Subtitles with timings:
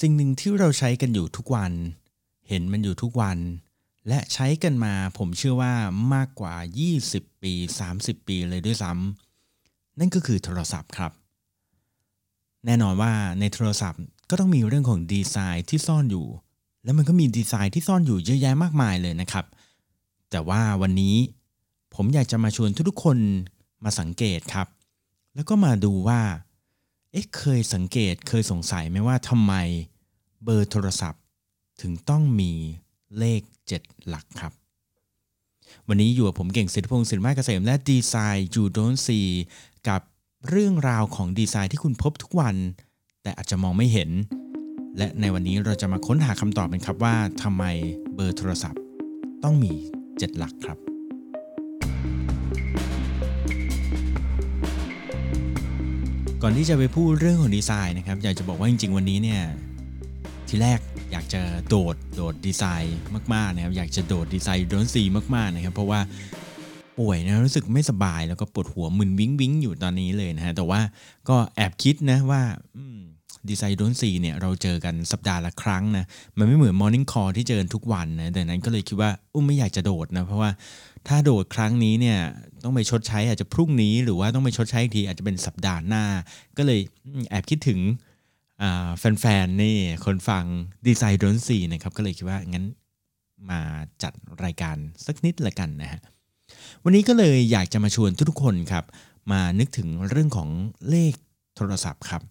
[0.00, 1.72] สิ่งหนึ่งที่เราใช้กันอยู่ทุกวัน
[2.48, 3.38] เห็นมันอยู่ทุกวัน
[4.08, 5.74] และใช้กันมาผมเชื่อว่า
[6.14, 6.54] มากกว่า
[6.98, 7.52] 20 ปี
[7.90, 11.12] 30 ปีเลยด้วยซ้ำนั่นก็คือโทรศัพท์ครับ
[12.64, 16.26] แน่นอนว่าในโทรศัพท์ก็ต้องมีเรื่องของดีไซน์ที่ซ่อนอยู่
[16.84, 19.44] แล้วมันก็มีดีไซน์ที่ซ่อนอยู่เยอะแยะมากมายเลยนะครับ
[20.30, 21.14] แต่ว่าวันนี้
[21.94, 23.18] ผมอยากจะมาชวนทุกๆคน
[23.84, 24.68] มาสังเกตครับ
[25.34, 26.20] แล้วก็มาดูว่า
[27.12, 29.54] เอ๊ะเคยสังเกตเคยสงสัยไหมว่าทำไม
[30.44, 31.22] เบอร์โทรศัพท์
[31.82, 32.52] ถึงต้องมี
[33.18, 33.40] เลข
[33.74, 34.52] 7 หลักครับ
[35.88, 39.20] วันนี้อยู่กับผมเก่งสิทธิพงศ์สินไม้เกษมและดีไซน์ยูโดนซี
[39.88, 40.00] กับ
[40.48, 42.56] เรื่องราวของดีไซน์ที่คุณพบทุกวัน
[43.22, 44.10] แต่อาจจะมองไม่เห็น
[44.98, 47.64] และในวันนี้เราจะมาค้นหาคำตอบกันครับว่าทำไม
[48.14, 48.82] เบอร์โทรศัพท์
[49.44, 49.72] ต้องมี
[50.06, 50.87] 7 หลักครับ
[56.48, 59.42] ก่อนที่จะไปพูดเรื่องของดีไซน์นะครับอยากจะบอกว่าจริง ๆ วันนี้เนี่ย
[60.48, 60.80] ทีแรก
[61.12, 62.98] อยากจะโดดโดดดีไซน์
[63.34, 65.02] มากๆนะครับอยากจะโดด Design You Don't See
[65.34, 66.00] มากๆนะครับ เพราะว่า
[66.98, 70.80] ป่วยนะรู้สึกไม่สบายแล้วก็ปวดหัวมึนวิ้งวิ้งอยู่ตอนนี้เลยนะฮะแต่ว่า
[71.28, 72.42] ก็แอบคิดนะว่า
[73.48, 76.04] Design You Don't See เนี่ยเราเจอกันสัปดาห์ละครั้งนะ
[76.38, 80.50] มันไม่เหมือน Morning Call ที่เจอทุกวันนะดังนั้นก็เลยคิดว่าอุ้ยไม่อยากจะโดดนะ เพราะว่า
[81.08, 82.18] ถ้าโดดครั้งนี้เนี่ย
[82.64, 86.04] ต้องไปชดใช้อาจจะพรุ่งนี้ หรือว่าต้องไปชดใช้อีกทีอาจจะเป็นสัปดาห์หน้า
[86.58, 86.80] ก็เลย
[87.30, 87.80] แอบคิดถึง
[88.98, 90.44] แฟนๆนี่คนฟัง
[90.86, 92.64] ดีไซน์ดนซีนะครับก็เลยคิดว่างั้น
[93.50, 93.60] มา
[94.02, 94.12] จัด
[94.44, 96.00] รายการสักนิดละกันนะฮะ
[96.84, 98.84] วันนี้ก็เลยอยากจะมาชวนทุกๆคนครับ
[99.32, 100.48] มานึกถึงเรื่องของ
[100.90, 101.14] เลข
[101.56, 102.22] โทรศัพท์ครับ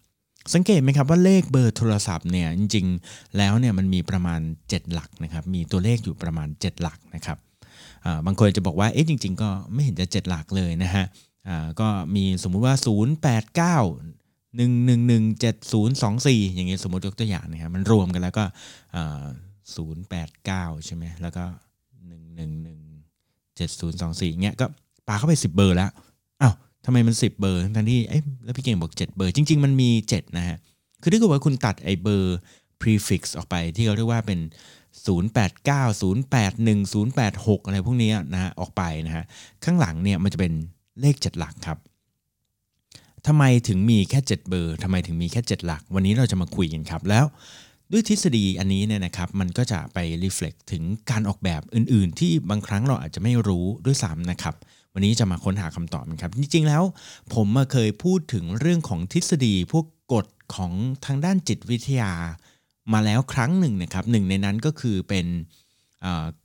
[0.54, 7.38] สังเกตไหมครับว่าเลขเบอร์โทรศัพท์เนี่ยจริงๆ แล้วเนี่ยมันมีประมาณ 7 หลักนะครับมีตัวเลขอยู่ประมาณ 7 หลักนะครับ
[8.26, 11.04] บางคนจะบอกว่าเอ๊ะจริง ๆ ก็ไม่เห็นจะ 7 หลักเลยนะฮะ
[11.80, 12.74] ก็มีสมมุติว่า
[13.86, 18.44] 089หนึ่งหนึ่งหนึ่งเจ็ดศูนย์สองสี่อย่างเงี้ยสมมติยกตัวอย่างนะครับมันรวมกันแล้วก็
[19.76, 21.44] ศูนย์แปดเก้าใช่ไหมแล้วก็
[22.08, 22.78] หนึ่งหนึ่งหนึ่ง
[23.56, 24.66] เจ็ดศูนย์สองสี่เงี้ยก็
[25.08, 25.90] ปาเข้าไปสิบเบอร์แล้ว
[26.90, 30.56] ทำไมมันสิบเบอร์ทั้งที่เอ้แล้วพี่เก่งบอกเจ็ดเบอร์ จริง ๆ มันมีเจ็ดนะฮะ
[31.02, 32.36] คือถ้าเกิดว่าคุณตัดไอ้เบอร์
[32.80, 34.40] prefix ออกไปที่เขาเรียกว่าเป็น
[35.16, 36.68] 089 081
[37.18, 39.24] 086 อะไรพวกนี้นะฮะออกไปนะฮะ
[39.64, 40.52] ข้างหลังเนี่ยมันจะเป็น
[41.00, 41.78] เลข 7 หลักครับ
[43.26, 47.24] ทำไมถึงมีแค่ 7 เบอร์ทำไมถึงมีแค่ 7 หลัก วันนี้เราจะมาคุยกันครับ แล้ว
[47.92, 54.54] ด้วยทฤษฎีอันนี้เนี่ยนะครับมันก็จะไปรีเฟล็กถึงการออกแบบอื่น ๆ ที่บางครั้งเราอาจจะไม่รู้ด้วยซ้ำนะครับ
[54.98, 56.82] วันนี้จะมาค้นหาคำตอบครับ จริงๆแล้ว
[57.34, 60.72] ผมมาเคยพูดถึงเรื่องของทฤษฎีพวกกฎของ
[61.06, 62.12] ทางด้านจิตวิทยา
[62.92, 65.26] มาแล้วครั้งหนึ่งนะครับหนึ่งในนั้นก็คือเป็น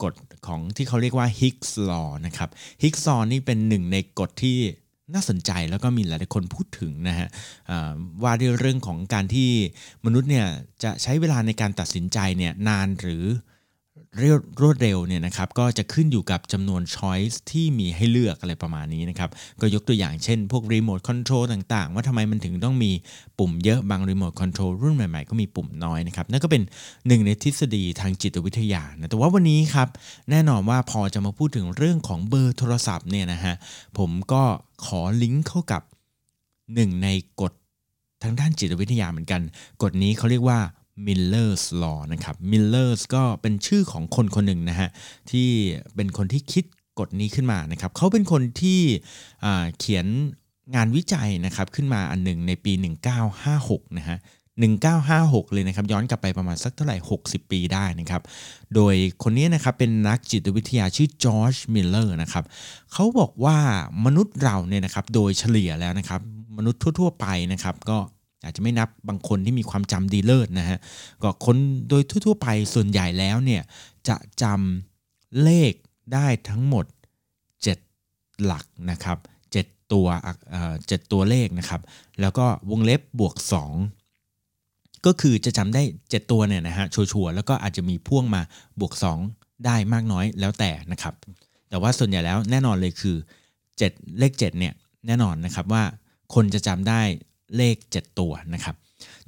[0.04, 0.14] กฎ
[0.48, 2.50] ของที่เขาเรียกว่า Higgs law นะครับ
[2.84, 4.58] Higgs law นี่เป็นหนึ่งในกฎที่
[5.14, 7.28] น่าสนใจแล้วก็มีหลายคนพูดถึงนะฮะ
[8.24, 9.50] ว่าด้วยเรื่องของการที่
[10.06, 10.48] มนุษย์เนี่ย
[10.84, 13.26] จะใช้เวลาในการตัดสินใจเนี่ยนานหรือ
[14.62, 19.30] รวดเร็วเนี่ยนะครับก็จะขึ้นอยู่กับจำนวนช้อยส์ที่มีให้เลือกอะไรประมาณนี้นะครับ
[19.62, 22.92] ก็ยกตัวอย่างเช่น พวกรีโมทคอนโทรลต่างๆ ว่าทำไมมันถึงต้องมี
[23.40, 26.62] ปุ่มเยอะบางรีโมทคอนโทรลรุ่นใหม่ๆ ก็มีปุ่มน้อยนะครับนั่นก็เป็น
[27.08, 29.88] หนึ่งในทฤษฎีทางจิตวิทยานะแต่ว่าวันนี้ครับ
[30.30, 33.56] แน่นอนว่าพอจะมาพูดถึงเรื่องของเบอร์โทรศัพท์เนี่ยนะฮะ
[33.98, 34.44] ผมก็
[34.86, 35.82] ขอลิงก์เข้ากับ
[36.76, 37.08] หนึ่งใน
[37.42, 37.54] กฎ
[38.24, 39.42] ทางด้านจิตวิทยาเหมือนกัน
[39.82, 40.60] กฎนี้เขาเรียกว่า
[41.06, 44.90] Miller's Law นะครับ Miller's ก็เป็นชื่อของคนคนหนึ่งนะฮะ
[45.32, 45.50] ที่
[45.96, 46.66] เป็นคนที่คิด
[47.00, 48.82] กฎนี้ขึ้นมานะครับเขาเป็นคนที่
[49.80, 50.06] เขียน
[50.76, 52.74] งานวิจัยนะครับขึ้นมาอันหนึ่งในปี
[53.36, 54.18] 1956 นะฮะ
[54.86, 58.22] 1956 เลยนะครับย้อนกลับไปประมาณสักเท่าไหร่ 60 ปีได้นะครับ
[58.76, 62.44] โดยคนนี้นะครับเป็นนักจิตวิทยาชื่อจอร์จมิลเลอร์นะครับ
[62.94, 63.58] เขาบอกว่า
[64.06, 66.22] มนุษย์เราเนี่ยนะครับโดยเฉลี่ยแล้วนะครับ
[66.58, 67.98] มนุษย์ทั่ว ๆ ไปนะครับก็
[68.44, 70.80] อาจจะไม่นับบางคนที่มีความจำดีเลิศนะฮะ
[71.24, 71.58] ก็คน
[71.90, 73.62] โดยทั่ว ๆ ไปส่วนใหญ่แล้วเนี่ย
[74.08, 75.74] จะจำเลข
[76.14, 76.86] ได้ทั้งหมด
[77.66, 79.18] 7 หลักนะครับ
[79.56, 80.08] 7ตัว
[80.88, 81.82] เจ็ดตัวเลขนะครับ
[82.22, 83.36] แล้วก็วงเล็บบวก
[84.20, 88.42] 2 ก็คือจะจำได้ 7 ตัวเนี่ยนะฮะชัวร์แล้วก็อาจจะมีพ่วงมา
[88.80, 88.94] บวก
[89.30, 91.14] 2 ได้มากน้อยแล้วแต่นะครับ
[91.70, 93.16] แต่ว่าส่วนใหญ่แล้วแน่นอนเลยคือ
[93.64, 94.74] 7 เลข7เนี่ย
[95.08, 95.84] แน่นอนนะครับว่า
[96.34, 97.02] คนจะจำได้
[97.58, 98.76] เลข 7 ตัวนะครับ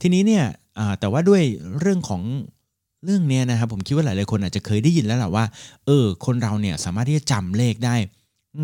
[0.02, 0.46] ทีนี้เนี่ย
[1.00, 1.44] แต่ว่าด้วย
[1.80, 2.22] เรื่องของ
[3.04, 5.46] เรื่องนี้นะครับผมคิดว่าหลายๆคนอาจจะเคยได้ยินแล้วแหละว่า
[5.86, 7.96] เออคนเราเนี่ยสามารถที่จะจำเลขได้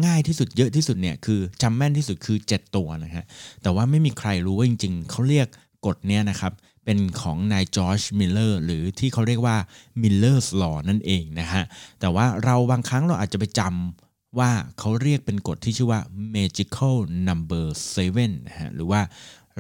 [0.06, 3.26] ง่ายที่สุดเยอะที่สุดเนี่ยคือจำแม่นที่สุดคือ 7 ตัวนะฮะ
[3.62, 5.48] แต่ว่าไม่มีใครรู้ว่าจริง ๆเขาเรียก
[5.86, 6.54] กฎเนี้ยนะครับ
[6.86, 9.58] เป็นของนายจอร์จมิลเลอร์หรือที่เขาเรียกว่า
[10.02, 11.64] Miller's Law นั่นเองนะฮะ
[12.00, 16.02] แต่ว่าเราบางครั้งเราอาจจะไปจำว่าเขาเรียกเป็นกฎที่ชื่อว่า
[16.36, 16.96] magical
[17.28, 17.66] number
[18.06, 19.02] 7นะฮะหรือว่า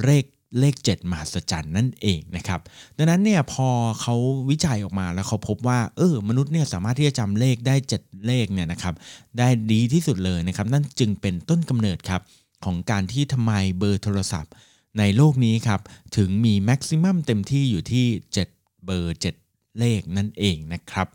[0.03, 0.25] เลข
[0.59, 2.59] เลข 7มหัศจรรย์นั่นเองนะครับ
[2.97, 3.67] ดังนั้นเนี่ยพอ
[4.01, 4.15] เขา
[4.49, 8.95] วิจัยออกมาแล้วเขาพบว่าเออมนุษย์เนี่ยสามารถที่จะจำเลขได้ 7 เลขเนี่ยนะครับ
[9.37, 12.21] ได้ดีที่สุดเลยนะครับ นั่นจึงเป็นต้นกำเนิดครับ
[12.65, 14.51] ของการที่ทำไมเบอร์โทรศัพท์
[14.99, 15.81] ในโลกนี้ครับ
[16.17, 18.05] ถึงมีแม็กซิมัมเต็มที่อยู่ที่
[18.45, 21.07] 7 เบอร์ 7 เลขนั่นเองนะครับ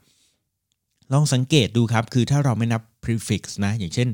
[1.12, 4.08] ลองสังเกตดูครับคือถ้าเราไม่นับ prefix นะ อย่างเช่น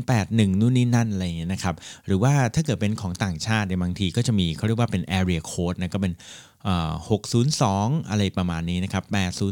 [0.00, 1.74] 081 นู่นนี่นั่นอะไรอย่างเงี้ยนะครับ
[2.06, 6.14] หรือว่าถ้าเกิดเป็นของต่างชาติในบางทีก็จะมีเขาเรียกว่าเป็น area code นะก็เป็น
[7.30, 9.04] 602 อะไรประมาณนี้นะครับ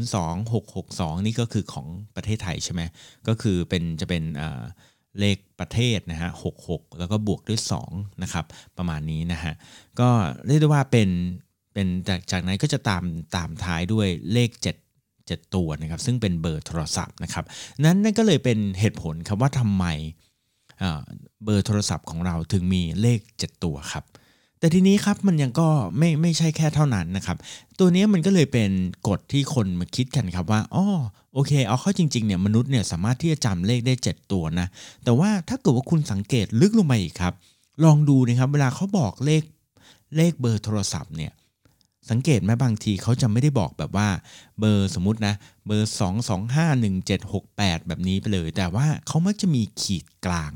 [0.02, 1.86] 802 662 นี่ก็คือของ
[2.16, 2.82] ประเทศไทยใช่ไหม
[3.28, 4.22] ก็คือเป็นจะเป็น
[5.20, 6.30] เลขประเทศนะฮะ
[6.64, 7.60] 66 แล้วก็บวกด้วย
[7.90, 8.44] 2นะครับ
[8.78, 9.54] ประมาณนี้นะฮะ
[10.00, 10.08] ก็
[10.46, 11.08] เรียกได้ว่าเป็น
[11.75, 13.04] เป็นจากจากนั้นก็จะตาม
[13.37, 14.83] ตามท้ายด้วยเลข 7
[15.32, 17.44] 7 ตัวนะครับซึ่งเป็นเบอร์โทรศัพท์นะครับ
[17.85, 19.85] นั้นนั่นก็เลยเป็นเหตุผลครับว่าทำไม
[21.44, 24.05] เบอร์โทรศัพท์ของเราถึงมีเลข 7 ตัวครับ
[24.59, 25.69] แต่ทีนี้ครับมันยังก็
[25.99, 27.37] ไม่ไม่ใช่แค่เท่านั้นนะครับ
[27.79, 28.71] ตัวนี้มันก็เลยเป็น
[29.09, 30.85] กฎที่คนมาคิดกันครับว่าอ๋อ
[31.35, 34.67] โอเค เอาเข้าจริงๆเนี่ยมนุษย์เนี่ยสามารถที่จะจำเลขได้ 7 ตัวนะ
[35.05, 37.35] แต่ว่าถ้าเกิดว่าคุณสังเกตลึกลงไปอีกครับ
[37.85, 39.43] ลองดูนะครับ เวลาเขาบอกเลข
[40.17, 41.32] เลขเบอร์โทรศัพท์เนี่ย
[42.10, 44.08] สังเกตไหมบางทีเขาจะไม่ได้บอกแบบว่า
[44.58, 45.34] เบอร์สมมตินะ
[45.66, 50.52] เบอร์ 2 2 5 1 7 6 8 แบบนี้ไปเลย แต่ว่าเขามักจะมีขีดกลาง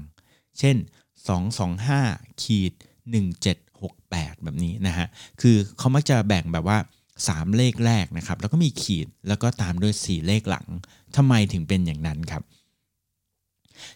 [0.59, 0.77] เช่น
[1.17, 2.73] 2 2 5 ขีด
[3.59, 5.07] 1768 แบบนี้นะฮะ
[5.41, 6.79] คือเขามักจะแบ่งแบบว่า
[7.19, 10.67] 3 เลขแรกนะครับ แล้วก็มีขีดแล้วก็ตามด้วย 4 เลขหลัง
[11.17, 12.43] ทำไมถึงเป็นอย่างนั้นครับ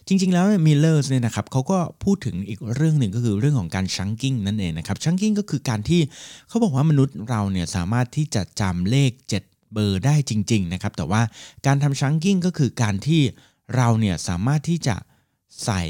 [0.07, 6.01] จริงๆ แล้วมิลเลอร์เนี่ยนะครับเขาก็พูดถึงอีกเรื่องหนึ่งก็คือเรื่องของการ chunking นั่นเองนะครับ chunking ก็คือการที่
[6.47, 9.11] เขาบอกว่ามนุษย์เราเนี่ยสามารถที่จะจำเลข
[9.43, 11.21] 7 เบอร์ได้จริง ๆ นะครับ แต่ว่า
[11.65, 13.21] การทำ chunking ก็คือการที่
[13.75, 14.95] เราเนี่ยสามารถที่จะ
[15.63, 15.83] ใส่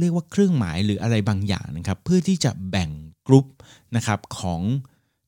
[0.00, 2.90] เรียกว่าเครื่องหมายหรืออะไรบางอย่างนะครับ เพื่อที่จะแบ่ง
[3.26, 3.46] กรุ๊ป
[3.96, 4.62] นะครับของ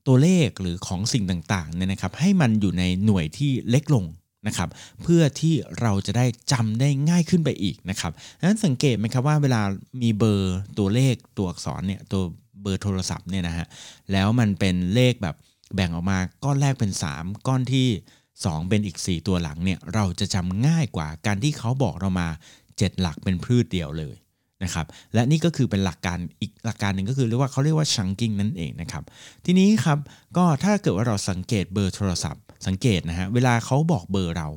[0.06, 4.04] ตัวเลขหรือของสิ่งต่างๆเนี่ยนะครับ ให้มันอยู่ในหน่วยที่เล็กลง
[4.46, 4.68] นะครับ
[5.02, 9.62] เพื่อที่เราจะได้จำได้ง่ายขึ้นไปอีกนะครับดังนั้นสังเกตไหมครับว่าเวลา
[10.02, 12.22] มีเบอร์ตัวเลขตัวอักษรเนี่ยตัว
[12.62, 13.66] เบอร์โทรศัพท์เนี่ยนะฮะ
[14.12, 15.36] แล้วมันเป็นเลขแบบ
[15.74, 17.88] แบ่งออกมาก้อนแรกเป็น 3 ก้อนที่
[18.28, 22.28] 2 เป็นอีก 4 ตัวหลังเนี่ยเราจะจำง่ายกว่าการที่เขาบอกเรามา
[22.64, 24.16] 7 หลักเป็นพืชเดียวเลย
[24.64, 29.04] นะครับและนี่ก็คือเป็นหลักการอีกหลักการหนึ่งก็คือเรียกว่าเขาเรียกว่าชังกิ้งนั่นเองนะครับ
[29.44, 29.98] ทีนี้ครับ
[30.36, 34.48] ก็ถ้าเกิดว่าเราสังเกตเบอร์โทรศัพท์ สังเกตนะฮะเวลาเขาบอกเบอร์เรา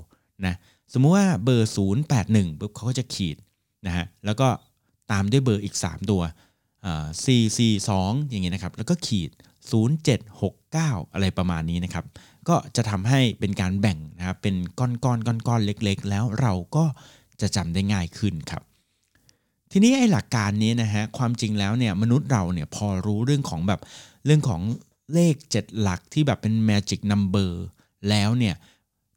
[0.46, 0.56] นะ
[0.94, 1.69] สมมุติว่าเบอร์
[2.13, 3.38] 081ปุ๊บเขาก็จะขีด
[3.88, 4.48] นะฮะแล้วก็
[5.12, 6.22] ตามด้วยเบอร์อีก 3 ตัว
[7.46, 9.31] 442อย่างเงี้ยนะครับ แล้วก็ขีด
[10.01, 12.06] 0769 อะไรประมาณนี้นะครับ
[12.48, 16.86] ก็จะทำให้เป็นการแบ่งนะครับเป็นก้อนก้อนก้อนก้อนเล็กๆ แล้วเราก็
[17.42, 18.63] จะจำได้ง่ายขึ้นครับ
[19.72, 23.81] ทีนี้ไอ้หลักการนี้นะฮะความจริงแล้วเนี่ยมนุษย์เราเนี่ยพอรู้เรื่องของแบบ
[24.25, 24.62] เรื่องของ
[25.13, 27.52] เลข 7 หลักที่แบบเป็น magic number
[28.10, 28.56] แล้วเนี่ย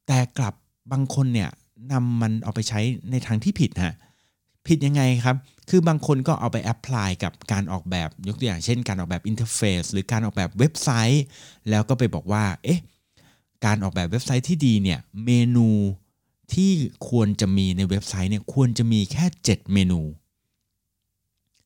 [0.07, 0.55] แต่กลับ
[0.93, 1.51] บางคนเนี่ย
[1.93, 2.81] นำมันเอาไปใช้
[3.11, 3.97] ในทางที่ผิดฮะ
[4.67, 5.37] ผิดยังไงครับ
[5.71, 11.25] คือบางคนก็เอาไป apply กับการออกแบบยกตัวอย่างเช่น การออกแบบ interface หรือการออกแบบเว็บไซต์
[11.71, 12.81] แล้วก็ไปบอกว่าเอ๊ะ
[13.65, 15.69] การออกแบบเว็บไซต์ที่ดีเนี่ยเมนู
[16.55, 16.73] ที่
[17.09, 20.01] ควรจะมีในเว็บไซต์เนี่ยควรจะมีแค่ 7 เมนู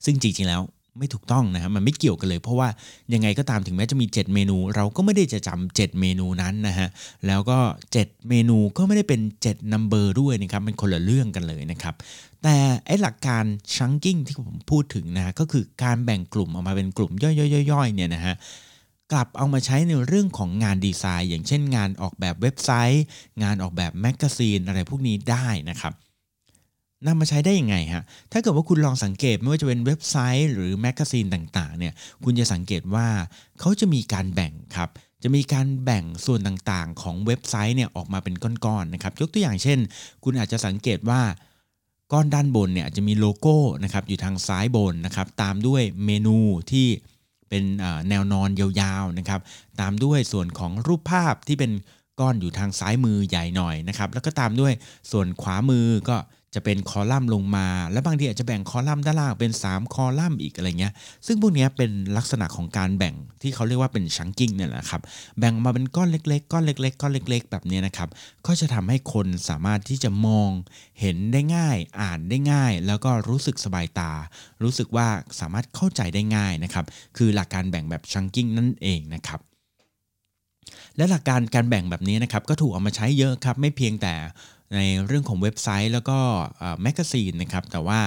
[0.04, 0.62] ซึ่งจริงๆแล้ว
[0.98, 2.68] ไม่ถูกต้องนะครับมันไม่เกี่ยวกันเลย เพราะว่า
[3.14, 6.88] ยังไงก็ตามถึงแม้จะมี 7 เมนู เราก็ไม่ได้จะจำ7เมนูนั้นนะฮะ
[7.26, 7.58] แล้วก็
[7.94, 11.94] 7 เมนูก็ไม่ได้เป็น7 number ด้วยนะครับเป็นคนละเรื่องกันเลยนะครับ
[12.42, 13.44] แต่ไอ้หลักการ
[13.76, 18.34] ชังกิ้งที่ผมพูดถึงนะก็คือการแบ่งกลุ่มออกมาเป็นกลุ่มย่อยๆๆเนี่ยนะฮะ
[19.12, 23.04] กลับเอามาใช้ในเรื่องของงานดีไซน์ อย่างเช่นงานออกแบบเว็บไซต์
[23.42, 25.92] งานออกแบบแมกกาซีนอะไรพวกนี้ได้นะครับ
[27.06, 31.92] นำมาใช้ได้ยังไงฮะ ถ้าเกิดว่าคุณลองสังเกตไม่ว่าจะเป็นเว็บไซต์หรือแมกกาซีนต่างๆเนี่ย
[32.24, 33.06] คุณจะสังเกตว่า
[33.60, 34.90] เขาจะมีการแบ่งครับ
[35.22, 38.34] จะมีการแบ่งส่วนต่างๆ ของเว็บไซต์เนี่ยออกมาเป็น
[38.64, 39.78] ก้อนๆนะครับ ยกตัวอย่างเช่น
[40.24, 41.20] คุณอาจจะสังเกตว่า
[42.12, 46.36] ก้อนด้านบนเนี่ยจะมีโลโก้นะครับอยู่ทางซ้ายบนนะครับตามด้วยเมนู
[46.70, 46.86] ที่
[47.48, 47.64] เป็น
[48.08, 49.40] แนวนอนยาวๆนะครับ
[49.80, 51.72] ตามด้วยส่วนของรูปภาพที่เป็น
[52.20, 54.72] ก้อนอยู่ทางซ้ายมือใหญ่หน่อยนะครับแล้วก็ตามด้วย
[55.10, 56.16] ส่วนขวามือก็
[56.56, 60.92] จะเป็นคอลัมน์ลงมา แล้วบางทีอาจจะแบ่งคอลัมน์ด้านล่างเป็น 3 คอลัมน์อีกอะไรเงี้ย
[61.26, 65.02] ซึ่งพวกนี้เป็นลักษณะของการแบ่งที่เขาเรียกว่าเป็นชังกิ้งเนี่ยแหละครับ
[65.38, 68.08] แบ่งมาเป็นก้อนเล็กๆ ก้อนเล็กๆ ก้อนเล็ก ๆ แบบนี้นะครับ
[68.46, 70.50] ก็จะทำให้คนสามารถที่จะมอง
[71.00, 74.12] เห็นได้ง่าย อ่านได้ง่าย แล้วก็รู้สึกสบายตา
[74.62, 75.08] รู้สึกว่า
[75.40, 76.84] สามารถเข้าใจได้ง่ายนะครับ
[77.16, 79.40] คือหลักการแบ่งแบบ chunking นั่นเองนะครับ
[80.96, 84.14] และหลักการการแบ่งแบบนี้นะครับก็ถูกเอามาใช้เยอะครับไม่เพียงแต่
[84.76, 86.18] ในเรื่องของเว็บไซต์แล้วก็
[86.82, 88.00] แมกกาซีนนะครับแต่ว่า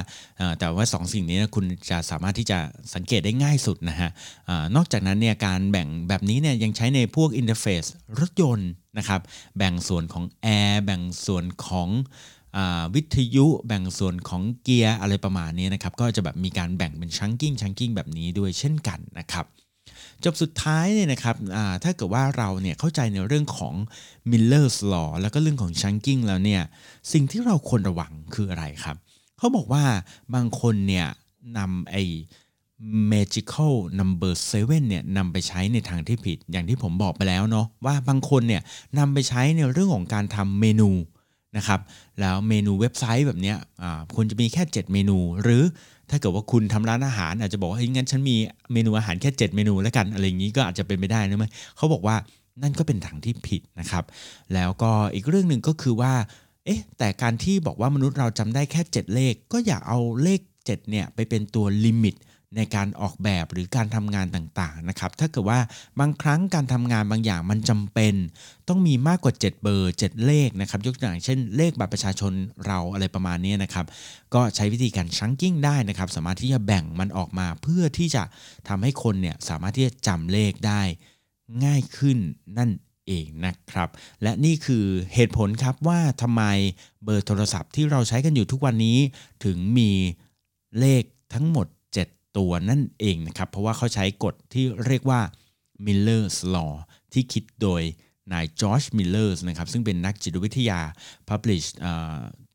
[0.60, 2.60] แต่ว่า 2 สิ่งนี้นะคุณจะสามารถที่จะ
[2.94, 4.10] สังเกตได้ง่ายสุดนะฮะ
[4.50, 7.84] อนอกจากนั้นเนี่ยการแบ่งแบบนี้เนี่ยยังใช้ในพวก interface
[8.20, 9.22] รถยนต์นะครับ
[9.58, 11.89] แบ่งส่วนของแอร์แบ่งส่วนของ
[12.96, 19.46] วิทยุแบ่งส่วนของเกียร์อะไรประมาณนี้นะครับก็จะแบบมีการแบ่งเป็นชังกิ้งชังกิ้งแบบนี้ด้วยเช่นกันนะครับ
[20.23, 21.35] จบสุดท้ายเนี่ยนะครับ
[21.83, 23.75] ถ้าเกิดว่าเราเนี่ยเข้าใจในเรื่องของ
[24.31, 26.61] Miller's Law แล้วก็เรื่องของ chunking แล้วเนี่ย
[27.13, 28.95] สิ่งที่เราควรระวังคืออะไรครับ
[29.38, 29.83] เขาบอกว่า
[30.35, 31.07] บางคนเนี่ย
[31.57, 32.03] นำไอ้
[33.11, 38.61] magical number 7เนี่ยนำไปใช้ในทางที่ผิด อย่างที่ผมบอกไปแล้วเนาะว่าบางคนเนี่ย
[38.97, 40.89] นำไปใช้ในเรื่องของการทำเมนู
[41.58, 41.79] นะครับ
[42.20, 43.53] แล้วเมนูเว็บไซต์แบบนี้
[44.15, 45.63] คุณจะมีแค่ 7 เมนู หรือ
[46.10, 48.36] ถ้าเกิดว่าคุณทำร้านอาหาร อาจจะบอกว่าเฮ้ยงั้นฉันมี
[48.74, 51.46] เมนูอาหารแค่ 7 เมนูแล้วกันอะไรอย่างนี้ก็อาจจะเป็นไปได้นะไหม
[51.77, 52.15] เขาบอกว่า
[52.63, 54.03] นั่นก็เป็นทางที่ผิดนะครับ
[54.53, 56.13] แล้วก็อีกเรื่องหนึ่งก็คือว่า
[56.65, 62.15] เอ๊ะแต่การที่บอกว่ามนุษย์เราจำได้แค่ 7 เลข ก็อย่าเอาเลข7เนี่ยไปเป็นตัวลิมิต
[62.56, 65.60] ในการออกแบบหรือการทำงานต่างๆนะครับถ้าเกิดว่า
[66.00, 68.13] บางครั้งการทำงานบางอย่างมันจำเป็น
[68.68, 72.34] ต้องมีมากกว่า 7 เบอร์ 7 เลขนะครับยกตัวอย่างเช่นเลขบัตรประชาชน
[72.65, 73.86] เราอะไรประมาณนี้นะครับ
[74.34, 78.24] ก็ใช้วิธีการชังกิ้งได้นะครับสามารถที่จะแบ่งมันออกมาเพื่อที่จะ
[78.68, 80.82] ทำให้คนเนี่ยสามารถที่จะจำเลขได้
[81.65, 82.18] ง่ายขึ้น
[82.58, 82.72] นั่น
[83.08, 83.89] เองนะครับ
[84.24, 86.44] และนี่คือเหตุผลครับว่าทำไม
[87.03, 88.98] เบอร์โทรศัพท์ที่เราใช้กันอยู่ทุกวันนี้
[89.46, 89.91] ถึงมี
[90.79, 91.03] เลข
[91.34, 91.68] ทั้งหมด
[92.38, 95.21] ตัวนั่นเองนะครับ เพราะว่าเขาใช้กฎที่เรียกว่า
[95.86, 96.74] Miller's Law
[97.13, 97.81] ที่คิดโดย
[98.33, 100.79] นายจอร์จมิลเลอร์นะครับซึ่งเป็นนักจิตวิทยา
[101.29, 101.67] publish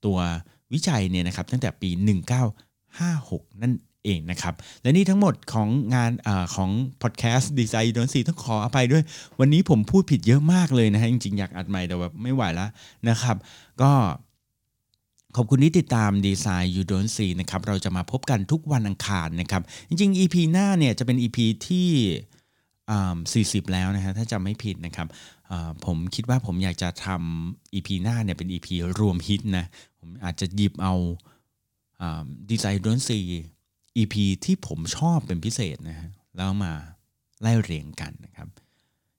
[0.04, 0.18] ตัว
[0.72, 1.90] วิจัยเนี่ยนะครับตั้งแต่ปี
[2.76, 6.70] 1956 นั่นเองนะครับ และนี่ทั้งหมดของงานอของ
[7.02, 9.02] พอดแคสต์ Design You Don't See ต้องขออภัยด้วย
[9.40, 12.70] วันนี้ผมพูดผิดเยอะมากเลยนะฮะจริงๆ อยากอัดใหม่แต่แบบไม่ไหวแล้ว
[13.08, 13.36] นะครับ
[13.82, 13.92] ก็
[15.36, 21.38] ขอบคุณที่ติดตามดีไซน์ยูโดนซีนะครับเราจะมาพบกันทุกวันอังคารนะครับ จริงๆ EP หน้าเนี่ยจะเป็น EP
[21.68, 21.88] ที่
[23.64, 25.08] 40 แล้วนะฮะถ้าจำไม่ผิดนะครับ
[25.86, 28.68] ผมคิดว่าผมอยากจะทำ EP หน้าเนี่ยเป็น EP
[29.00, 29.66] รวมฮิตนะ
[30.00, 30.94] ผมอาจจะหยิบเอา
[32.50, 33.18] ดีไซน์ยูโดนซี
[33.96, 34.14] EP
[34.44, 36.72] ที่ผมชอบเป็นพิเศษนะฮะแล้วมา
[37.40, 38.48] ไล่เรียงกันนะครับ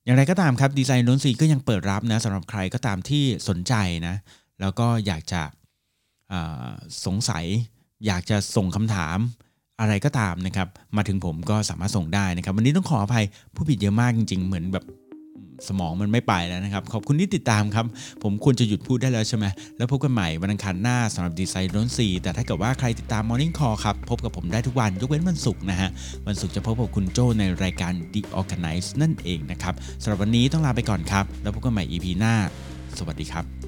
[0.03, 3.73] อย่างไรก็ตามครับดีไซน์โดนซีก็ยังเปิดรับนะสำหรับใครก็ตามที่สนใจ
[4.07, 4.15] นะ
[4.61, 5.41] แล้วก็อยากจะ
[7.05, 7.45] สงสัย
[8.05, 9.17] อยากจะส่งคำถาม
[9.79, 10.67] อะไรก็ตามนะครับ
[10.97, 14.85] มาถึงผมก็สามารถส่งได้นะครับ วันนี้ต้องขออภัยผู้ผิดเยอะมากจริง ๆ เหมือนแบบ
[15.67, 17.85] สมองมันไม่ไปแล้วนะครับ ขอบคุณที่ติดตามครับ
[18.23, 19.45] ผมควรจะหยุดพูดได้แล้วใช่ไหม
[19.77, 25.89] แล้วพบกันใหม่วันอังคารหน้าสำหรับดีไซน์ร้นสีแต่ถ้าเกิดว่าใครติดตาม Morning Call ครับ พบกับผมได้ทุกวันยกเว้นวันศุกร์นะฮะ
[26.27, 32.33] วันศุกร์จะพบกับคุณโจในรายการ The Organize นั่นเองนะครับสำหรับวันนี้ต้องลาไปก่อนครับ แล้วพบกันใหม่ EP หน้า
[32.97, 33.64] สวัสดีครับ